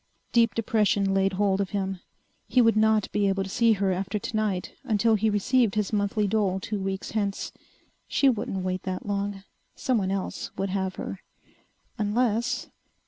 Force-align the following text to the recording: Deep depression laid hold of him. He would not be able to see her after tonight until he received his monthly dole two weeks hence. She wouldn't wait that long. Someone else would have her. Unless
Deep 0.31 0.55
depression 0.55 1.13
laid 1.13 1.33
hold 1.33 1.61
of 1.61 1.69
him. 1.69 1.99
He 2.47 2.59
would 2.59 2.75
not 2.75 3.11
be 3.11 3.27
able 3.27 3.43
to 3.43 3.49
see 3.51 3.73
her 3.73 3.91
after 3.91 4.17
tonight 4.17 4.73
until 4.83 5.13
he 5.13 5.29
received 5.29 5.75
his 5.75 5.93
monthly 5.93 6.27
dole 6.27 6.59
two 6.59 6.79
weeks 6.79 7.11
hence. 7.11 7.51
She 8.07 8.27
wouldn't 8.27 8.63
wait 8.65 8.81
that 8.81 9.05
long. 9.05 9.43
Someone 9.75 10.09
else 10.09 10.49
would 10.57 10.69
have 10.71 10.95
her. 10.95 11.19
Unless 11.99 12.71